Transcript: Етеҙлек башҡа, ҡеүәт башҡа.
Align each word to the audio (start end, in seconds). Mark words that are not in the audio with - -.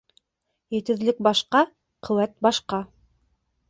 Етеҙлек 0.77 1.23
башҡа, 1.29 1.63
ҡеүәт 2.11 2.39
башҡа. 2.49 2.85